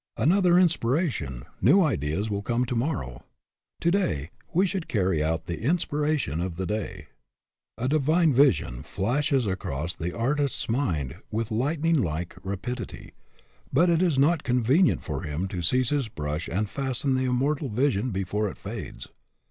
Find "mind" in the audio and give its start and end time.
10.67-11.17